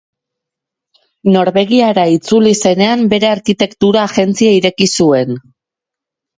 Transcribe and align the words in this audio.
Norvegiara 1.35 2.07
itzuli 2.15 2.55
zenean, 2.65 3.05
bere 3.13 3.31
arkitektura 3.35 4.09
agentzia 4.09 4.59
ireki 4.59 4.93
zuen. 4.99 5.41